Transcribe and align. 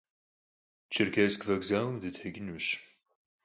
Черкесск 0.93 1.41
вокзалым 1.47 1.95
дытекӏынущ. 2.01 2.65